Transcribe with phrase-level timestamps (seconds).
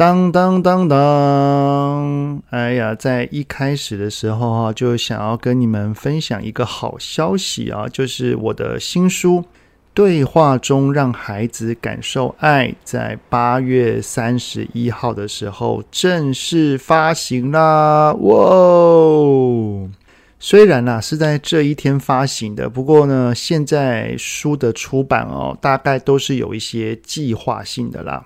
[0.00, 2.42] 当当当当！
[2.48, 9.40] 哎呀，在一开始的时候哈，就想要跟你们分享一个好消息啊，就是我的新书
[9.92, 18.14] 《对话中让孩子感受爱》在八月三十一号的时候正式发行啦！
[18.14, 19.86] 哇，
[20.38, 28.24] 虽然呢是在这一天发行的，不过呢，现在书的出版哦，大概都是有一些计划性的啦。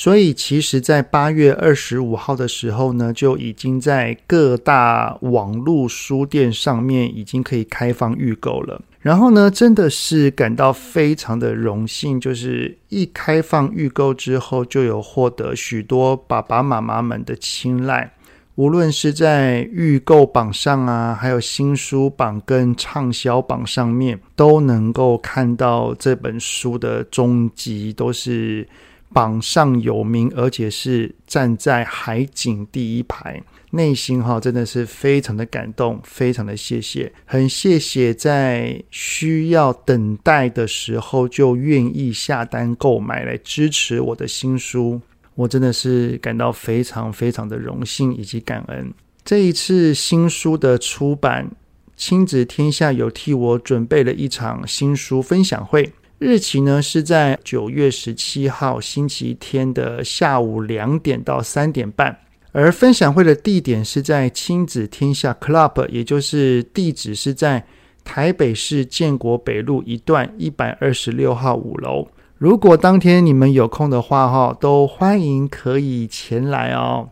[0.00, 8.80] 所以，其实，在八月二十五号的时候呢，就已经在各大网络书店上面已经可以开放预购了。
[9.00, 18.12] 然后呢，真的是感到非常的荣幸，就是一开放预购之后，就有获得许多爸爸妈妈们的青睐。
[18.54, 28.64] 无论是在预购榜上啊，还有新书榜跟畅销榜上面，都能够看到这本书的终极，都是。
[29.12, 45.00] 榜上有名，而且是站在海景第一排，内心哈真的是非常的感动，非常的谢谢，很谢谢在需要等待的时候就愿意下单购买来支持我的新书，
[45.34, 48.92] 我真的是感到非常非常的荣幸以及感恩。
[49.24, 51.50] 这一次新书的出版，
[51.96, 55.92] 亲子天下有替我准备了一场新书分享会。
[56.18, 62.18] 日期呢是在九月十七号星期天的下午两点到三点半，
[62.50, 67.64] 而分享会的地点是在亲子天下 Club，也就是地址是在
[68.02, 72.08] 台北市建国北路一段一百二十六号五楼。
[72.36, 77.10] 如果当天你们有空的话，哈，都欢迎可以前来哦。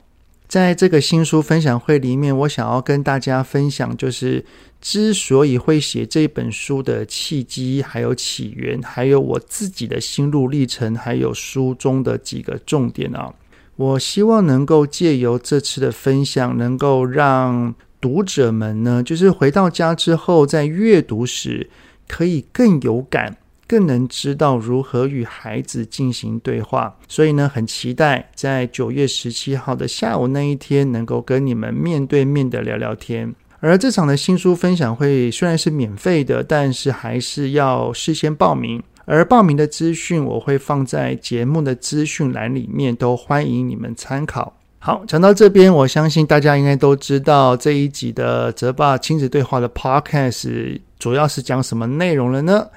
[0.48, 4.44] 在这个新书分享会里面，我想要跟大家分享，就是
[4.88, 13.34] 之所以会写这本书的契机，还有起源，还有我自己的心路历程，还有书中的几个重点啊。
[13.74, 21.68] 我希望能够借由这次的分享，能够让读者们呢，就是回到家之后，在阅读时
[22.06, 23.38] 可以更有感。
[23.66, 33.34] 更能知道如何与孩子进行对话，所以呢，很期待在九月十七号的下午那一天，能够跟你们面对面的聊聊天。
[33.66, 38.80] 而这场的新书分享会虽然是免费的，但是还是要事先报名。
[39.06, 44.54] 而报名的资讯我会放在节目的资讯栏里面，都欢迎你们参考。
[44.78, 52.68] 好，讲到这边，我相信大家应该都知道这一集的泽爸亲子对话的 Podcast 主要是讲什么内容了呢？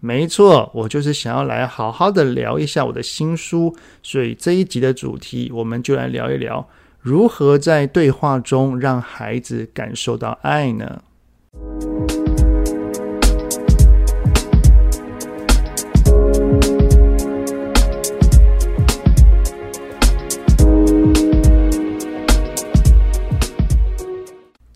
[0.00, 6.66] 没错，我就是想要来好好的聊一下我的新书，所以这一集的主题，我们就来聊一聊
[7.00, 11.02] 如何在对话中让孩子感受到爱呢？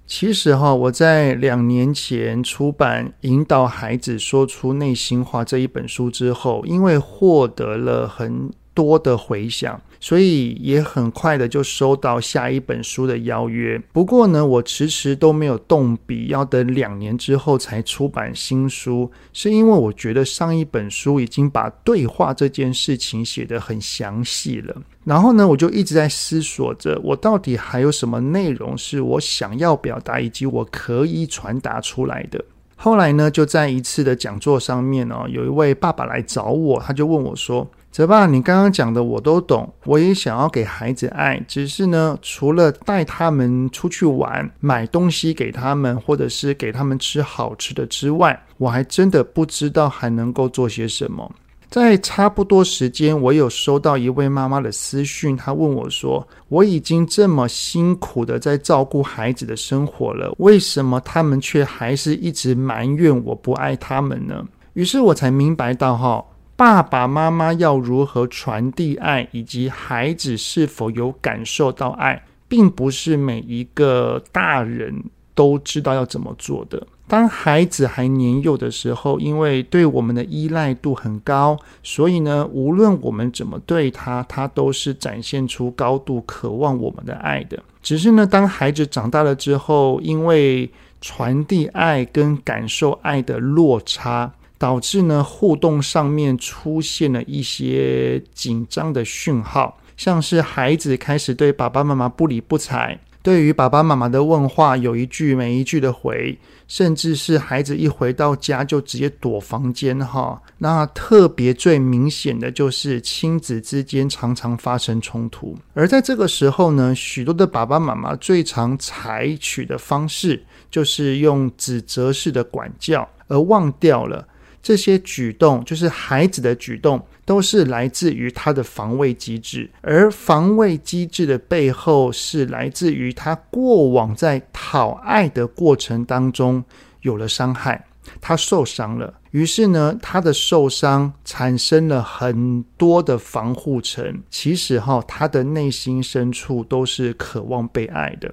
[0.06, 9.81] 其实哈，我在两年前出版《引导孩子说出内心话》这一本书之后，因为获得了很多的回响。
[10.00, 13.81] 所以也很快的就收到下一本书的邀约。
[13.93, 24.83] 不过呢，我迟迟都没有动笔，要等两年之后才出版新书，是因为我觉得上一本书已经把对话这件事情写得很详细了。
[25.04, 32.44] 然后呢，我就一直在思索着，我到底还有什么内容是我想要表达以及我可以传达出来的。
[32.75, 51.30] 后来呢，就在一次的讲座上面哦，有一位爸爸来找我，他就问我说，泽爸，你刚刚讲的我都懂，我也想要给孩子爱，只是呢，除了带他们出去玩、买东西给他们，或者是给他们吃好吃的之外，我还真的不知道还能够做些什么。
[51.68, 64.42] 在差不多时间，我有收到一位妈妈的私讯，她问我说：“我已经这么辛苦的在照顾孩子的生活了，为什么他们却还是一直埋怨我不爱他们呢？”
[64.72, 66.24] 于是我才明白到，哈。
[66.57, 75.03] 爸爸妈妈要如何传递爱，以及孩子是否有感受到爱，并不是每一个大人
[75.34, 76.87] 都知道要怎么做的。
[77.09, 87.63] 当孩子还年幼的时候，因为对我们的依赖度很高，所以呢，无论我们怎么对他，他都是展现出高度渴望我们的爱的。
[87.83, 90.71] 只是呢，当孩子长大了之后，因为
[91.01, 102.97] 传递爱跟感受爱的落差，导致呢互动上面出现了一些紧张的讯号，像是孩子开始对爸爸妈妈不理不睬。
[103.24, 106.38] 对于爸爸妈妈的问话，有一句没一句的回，
[106.68, 110.41] 甚至是孩子一回到家就直接躲房间哈。
[110.59, 124.24] 那特别最明显的就是亲子之间常常发生冲突，而在这个时候呢，许多的爸爸妈妈最常采取的方式就是用指责式的管教，而忘掉了。
[124.62, 136.62] 这些举动就是孩子的举动，都是来自于他的防卫机制，而防卫机制的背后是来自于他过往在讨爱的过程当中
[137.00, 137.84] 有了伤害，
[138.20, 144.22] 他受伤了，于是呢，他的受伤产生了很多的防护层。
[144.30, 148.32] 其实哈，他的内心深处都是渴望被爱的。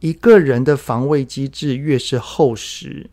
[0.00, 3.08] 一个人的防卫机制越是厚实，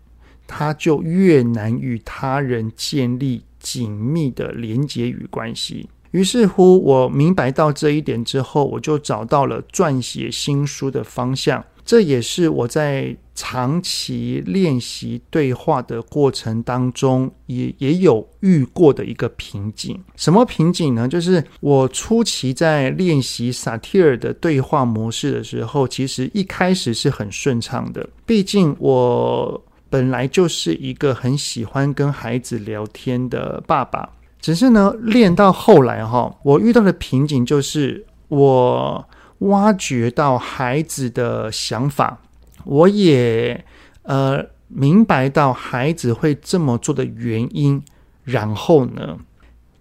[0.51, 5.87] 他就越难与他人建立紧密的连结与关系。
[6.11, 11.63] 于是乎，我明白到这一点之后，我就找到了撰写新书的方向。
[11.85, 19.97] 这也是我在长期练习对话的过程当中，也也有遇过的一个瓶颈。
[20.17, 21.07] 什么瓶颈呢？
[21.07, 28.07] 就是我初期在练习萨提尔的对话模式的时候，其实一开始是很顺畅的。
[28.25, 29.63] 毕竟我。
[29.91, 34.09] 本来就是一个很喜欢跟孩子聊天的爸爸，
[34.39, 39.05] 只是呢，练到后来哈，我遇到的瓶颈就是我
[39.39, 42.17] 挖掘到孩子的想法，
[42.63, 43.65] 我也
[44.03, 47.83] 呃明白到孩子会这么做的原因。
[48.23, 49.17] 然后呢，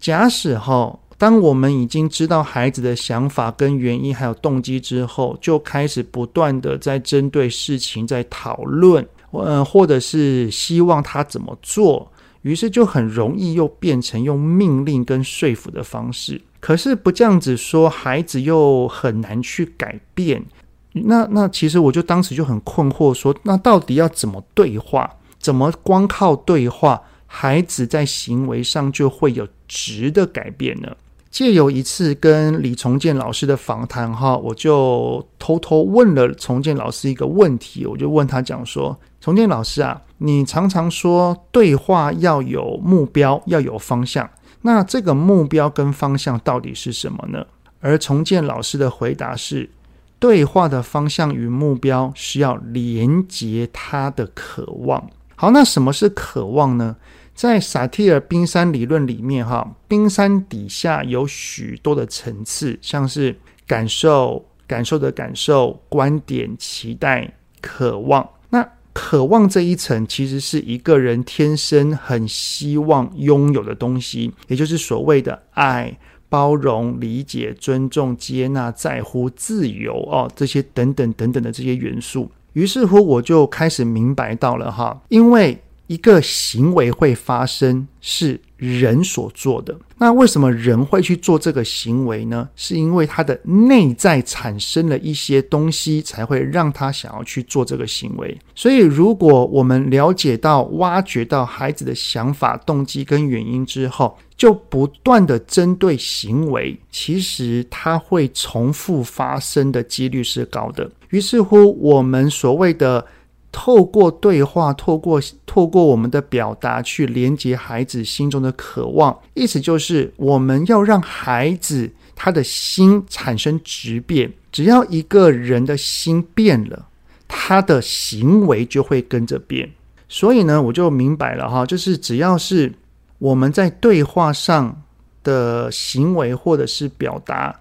[0.01, 9.07] 假使哈，当我们已经知道孩子的想法跟原因还有动机之后，就开始不断的在针对事情在讨论。
[9.31, 12.11] 呃，或者是希望他怎么做，
[12.43, 16.41] 于是就很容易又变成用命令跟说服的方式。
[16.59, 20.45] 可是不这样子说，孩子又很难去改变。
[20.93, 25.09] 那那其实我就当时就很困惑，说那到底要怎么对话？
[25.39, 30.95] 怎么光靠对话，孩子在行为上就会有质的改变呢？
[31.31, 44.29] 借由一次跟李崇建老师的访谈，哈，我就偷偷问了崇建老师一个问题，我就问他讲说，崇建老师啊，你常常说对话要有目标，要有方向，
[44.63, 47.47] 那这个目标跟方向到底是什么呢？
[47.81, 49.71] 而崇建老师的回答是，
[50.19, 55.09] 对话的方向与目标是要连接他的渴望。
[55.37, 56.97] 好，那什么是渴望呢？
[57.35, 63.35] 在萨提尔冰山理论里面，哈，冰山底下有许多的层次，像是
[63.67, 67.33] 感受、感受的感受、观点、期待、
[67.63, 68.29] 渴望。
[68.51, 75.97] 那渴望这一层，其实是一个人天生很希望拥有的东西，也就是所谓的爱、
[76.29, 82.31] 包容、理解、尊重、接纳、在乎、自由哦，这些等等等等的这些元素。
[82.53, 85.59] 于是乎，我就开始明白到了哈，因为。
[85.91, 92.49] 一个行为会发生是人所做的，那为什么人会去做这个行为呢？
[92.55, 98.39] 是因为他的内在产生了一些东西，才会让他想要去做这个行为。
[98.55, 110.89] 所以，如果我们了解到、挖掘到孩子的想法、动机跟原因之后，就不断地针对行为，其实它会重复发生的几率是高的。
[111.09, 113.05] 于是乎，我们所谓的。
[113.53, 124.33] 透过对话，透过透过我们的表达去连接孩子心中的渴望，意思就是我们要让孩子他的心产生质变。
[124.53, 126.87] 只要一个人的心变了，
[127.27, 129.69] 他的行为就会跟着变。
[130.09, 132.73] 所以呢，我就明白了哈，就是只要是
[133.19, 134.83] 我们在对话上
[135.25, 137.61] 的行为或者是表达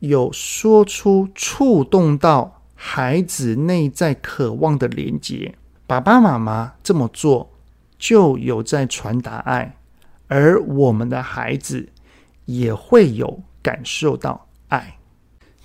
[0.00, 2.59] 有说出触动到。
[2.82, 5.54] 孩子内在渴望的连接，
[5.86, 7.52] 爸爸妈妈这么做
[7.98, 9.76] 就有在传达爱，
[10.28, 11.86] 而我们的孩子
[12.46, 14.96] 也会有感受到爱。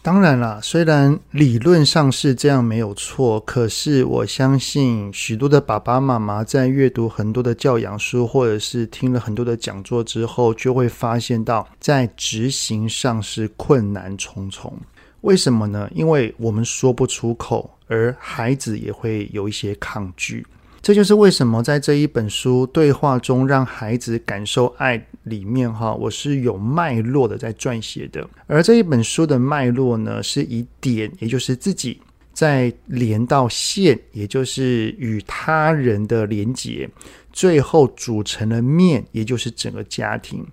[0.01, 14.77] 当然了，虽然理论上是这样没有错，可是我相信许多的爸爸妈妈在阅读很多的教养书，或者是听了很多的讲座之后，就会发现到在执行上是困难重重。
[15.25, 15.89] 为什么呢？
[15.93, 20.45] 因为我们说不出口，而孩子也会有一些抗拒。
[20.83, 28.25] 这就是为什么在这一本书对话中让孩子感受爱里面，哈，我是有脉络的在撰写的。
[28.45, 31.99] 而这一本书的脉络呢，是以点，也就是自己
[32.31, 36.87] 再连到线，也就是与他人的连结，
[37.33, 40.45] 最后组成了面，也就是整个家庭。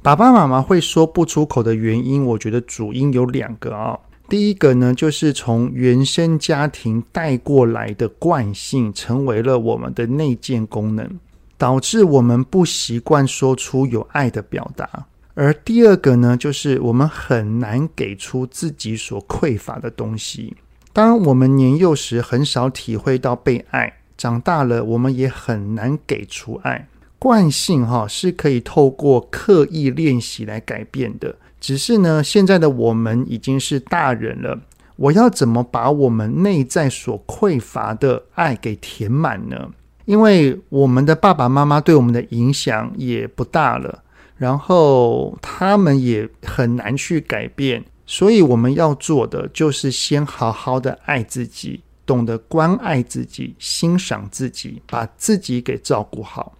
[0.00, 11.18] 爸爸妈妈会说不出口的原因，我觉得主因有两个啊、第一个呢，就是从原生家庭带过来的惯性，成为了我们的内建功能，
[11.58, 15.06] 导致我们不习惯说出有爱的表达。
[15.34, 20.56] 而第二个呢，就是我们很难给出自己所匮乏的东西。
[20.92, 26.88] 当我们年幼时很少体会到被爱，长大了我们也很难给出爱。
[27.18, 34.60] 惯性哈是可以透过刻意练习来改变的，只是呢，现在的我们已经是大人了，
[34.96, 39.70] 我要怎么把我们内在所匮乏的爱给填满呢？
[40.04, 44.02] 因为我们的爸爸妈妈对我们的影响也不大了，
[44.36, 56.54] 然后他们也很难去改变，所以我们要做的就是先好好的爱自己，懂得关爱自己，欣赏自己，把自己给照顾好。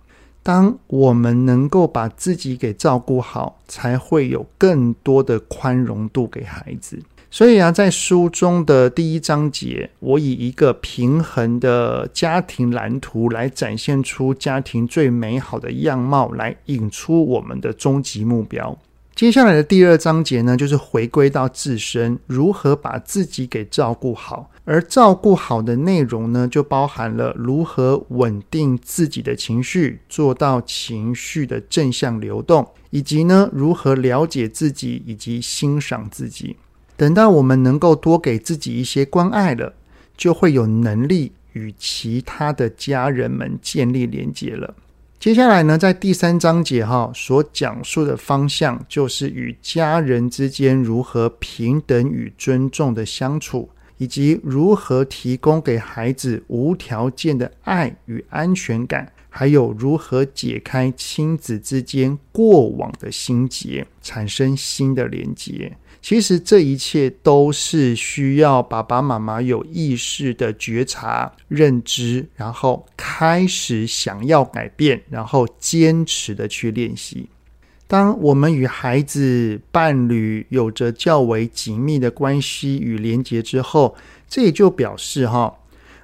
[0.49, 6.99] 当我们能够把自己给照顾好，才会有更多的宽容度给孩子。
[7.31, 18.79] 所以啊，在书中的第一章节，我以一个平衡的家庭蓝图来展现出家庭最美好的样貌，来引出我们的终极目标。
[19.19, 24.49] 接下来的第二章节呢，就是回归到自身，如何把自己给照顾好。
[24.65, 36.57] 而照顾好的内容呢，就包含了如何稳定自己的情绪，做到情绪的正向流动，以及呢，如何了解自己以及欣赏自己。
[36.97, 39.75] 等到我们能够多给自己一些关爱了，
[40.17, 44.77] 就会有能力与其他的家人们建立连接了。
[45.19, 65.77] 接下来呢，在第三章节哈所讲述的方向，就是与家人之间如何平等与尊重的相处，以及如何提供给孩子无条件的爱与安全感，还有如何解开亲子之间过往的心结，产生新的连结。
[66.01, 77.29] 其实这一切都是需要爸爸妈妈有意识的觉察、认知，然后开始想要改变，然后坚持的去练习。
[77.89, 83.97] 当我们与孩子、伴侣有着较为紧密的关系与连结之后，
[84.29, 85.53] 这也就表示哈。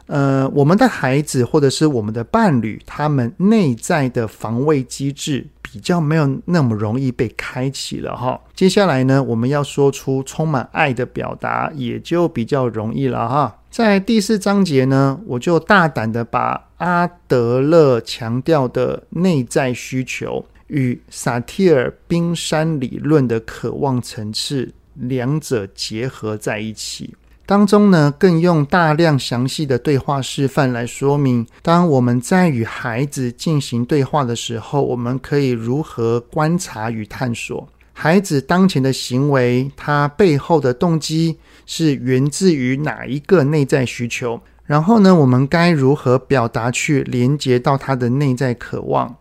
[0.06, 8.38] 呃，我们的孩子或者是我们的伴侣，他们内在的防卫机制比较没有那么容易被开启了哈。
[8.54, 13.58] 接下来呢，我们要说出充满爱的表达，也就比较容易了哈。
[13.70, 27.14] 在第四章节呢，我就大胆的把阿德勒强调的内在需求与萨提尔冰山理论的渴望层次两者结合在一起。
[27.47, 44.40] 当中呢，更用大量详细的对话示范来说明，当我们在与孩子进行对话的时候，我们可以如何观察与探索孩子当前的行为，他背后的动机是源自于哪一个内在需求？
[44.64, 49.14] 然后呢，我们该如何表达去连接到他的内在渴望？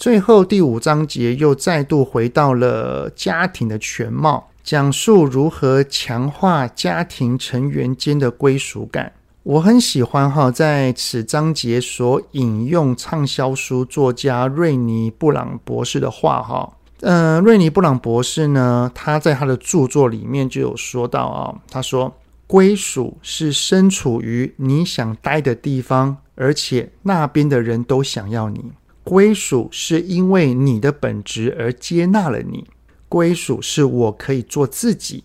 [0.00, 4.48] 最后第五章节又再度回到了家庭的全貌。
[4.64, 9.12] 讲述如何强化家庭成员间的归属感。
[9.42, 16.72] 我很喜欢哈，在此章节所引用畅销书作家瑞尼布朗博士的话哈。
[17.02, 22.16] 嗯，瑞尼布朗博士呢，他在他的著作里面就有说到啊，他说
[22.46, 28.72] 归属是身处于你想待的地方，而且那边的人都想要你。
[29.10, 32.64] 归属是因为你的本质而接纳了你。
[33.08, 35.24] 归属是我可以做自己，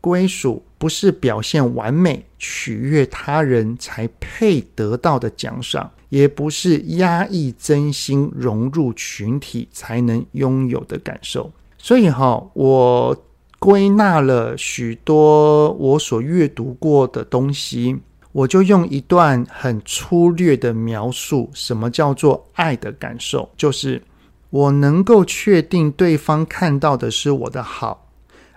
[0.00, 11.52] 归属不是表现完美、取悦他人才配得到的奖赏，也不是压抑真心融入群体才能拥有的感受。
[11.78, 13.16] 所以哈，我
[13.60, 17.96] 归纳了许多我所阅读过的东西，
[18.36, 24.02] 我就用一段很粗略的描述，什么叫做爱的感受，就是。
[24.50, 28.08] 我能够确定对方看到的是我的好，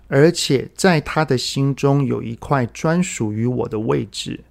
[0.08, 4.42] 而且在他的心中有一块专属于我的位置，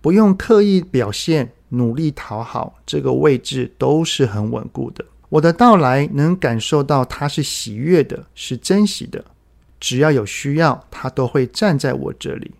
[0.00, 5.04] 不用刻意表现、努力讨好，这个位置都是很稳固的。
[5.30, 9.24] 我的到来能感受到他是喜悦的，是珍惜的。
[9.80, 12.52] 只要有需要，他都会站在我这里，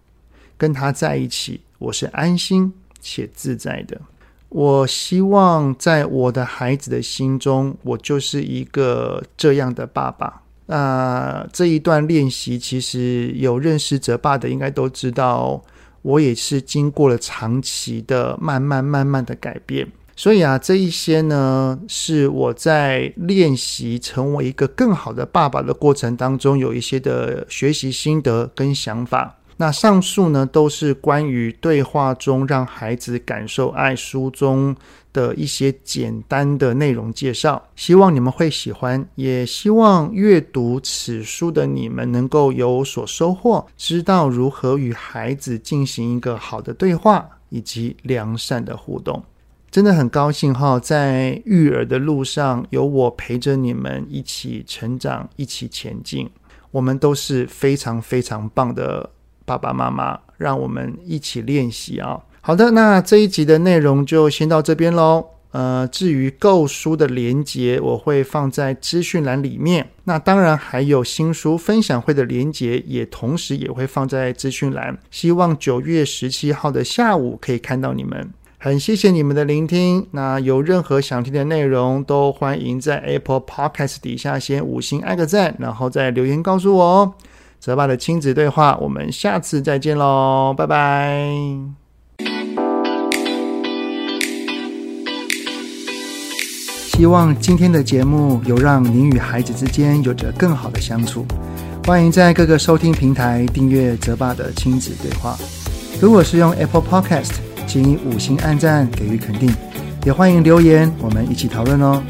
[0.56, 4.00] 跟他在一起，我是安心且自在的。
[4.48, 10.42] 我希望在我的孩子的心中，我就是一个这样的爸爸。
[10.66, 15.62] 那这一段练习，其实有认识泽爸的应该都知道，
[16.00, 19.86] 我也是经过了长期的慢慢慢慢的改变。
[20.16, 29.36] 所以啊，这一些呢，是我在练习成为一个更好的爸爸的过程当中，有一些的学习心得跟想法。
[29.56, 34.74] 那上述呢，都是关于对话中让孩子感受爱书中
[35.12, 37.62] 的一些简单的内容介绍。
[37.76, 49.22] 希望你们会喜欢，也希望阅读此书的你们能够有所收获，知道如何与孩子进行一个好的对话以及良善的互动。
[49.70, 56.28] 真的很高兴哈，在育儿的路上有我陪着你们一起成长，一起前进。
[56.70, 59.08] 我们都是非常非常棒的
[59.44, 62.20] 爸爸妈妈，让我们一起练习啊。
[62.40, 65.26] 好的，那这一集的内容就先到这边喽。
[65.52, 69.88] 呃，至于购书的连接，我会放在资讯栏里面。
[70.02, 74.98] 那当然还有新书分享会的连接，也同时也会放在资讯栏。
[75.12, 78.28] 希望九月十七号的下午可以看到你们。
[78.58, 80.04] 很谢谢你们的聆听。
[80.10, 87.14] 那有任何想听的内容，都欢迎在 Apple Podcast 底下先五星按个赞，然后再留言告诉我哦。
[87.64, 91.26] 泽爸的亲子对话，我们下次再见喽，拜拜。
[96.92, 101.24] 希望今天的节目有让您与孩子之间有着更好的相处。
[101.86, 105.34] 欢迎在各个收听平台订阅泽爸的亲子对话。
[105.98, 107.32] 如果是用 Apple Podcast，
[107.66, 109.50] 请以五星按赞给予肯定，
[110.04, 112.02] 也欢迎留言，我们一起讨论哦。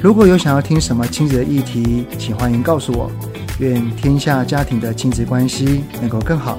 [0.00, 3.10] 如果有想要听什么亲子的议题，请欢迎告诉我。
[3.60, 6.58] 愿天下家庭的亲子关系能够更好。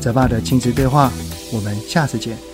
[0.00, 1.10] 泽爸的亲子对话，
[1.50, 2.51] 我们下次见。